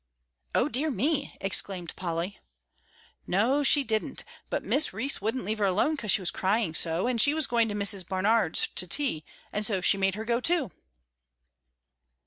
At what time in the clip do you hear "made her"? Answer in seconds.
9.99-10.25